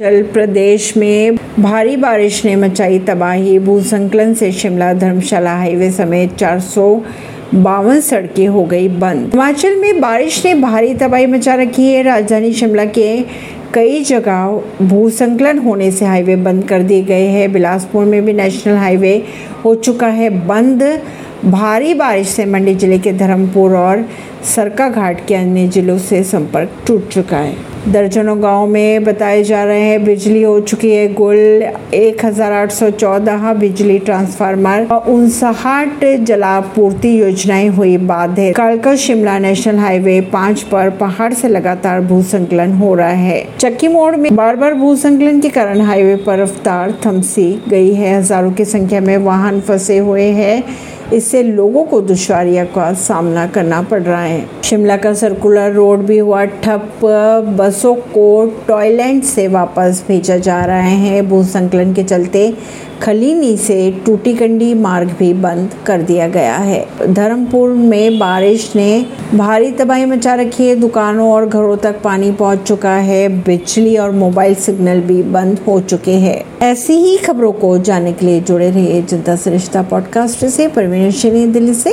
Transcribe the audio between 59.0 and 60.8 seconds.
से वापस भेजा जा रहा